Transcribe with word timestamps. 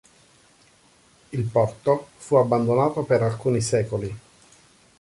Il 1.29 1.43
porto 1.43 2.07
fu 2.17 2.35
abbandonato 2.37 3.03
per 3.03 3.21
alcuni 3.21 3.61
secoli. 3.61 4.19